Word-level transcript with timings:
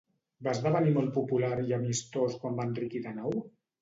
Va 0.45 0.53
esdevenir 0.55 0.93
molt 0.95 1.11
popular 1.19 1.51
i 1.65 1.75
amistós 1.79 2.39
quan 2.43 2.59
va 2.61 2.67
enriquir 2.71 3.03
de 3.05 3.13
nou? 3.21 3.37